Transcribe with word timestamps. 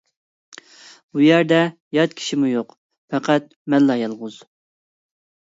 بۇ 1.17 1.21
يەردە 1.25 1.59
يات 1.97 2.15
كىشىمۇ 2.21 2.49
يوق، 2.53 2.73
پەقەت 3.15 3.53
مەنلا 3.75 4.01
يالغۇز. 4.03 4.41